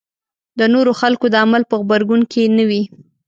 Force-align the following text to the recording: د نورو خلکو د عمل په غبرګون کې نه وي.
د 0.59 0.61
نورو 0.73 0.91
خلکو 1.01 1.25
د 1.29 1.35
عمل 1.43 1.63
په 1.69 1.75
غبرګون 1.81 2.21
کې 2.31 2.43
نه 2.57 2.63
وي. 2.69 2.81